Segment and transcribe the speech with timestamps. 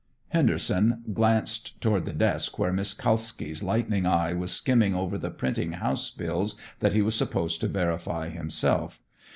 [0.29, 5.73] Henderson glanced toward the desk where Miss Kalski's lightning eye was skimming over the printing
[5.73, 8.99] house bills that he was supposed to verify himself.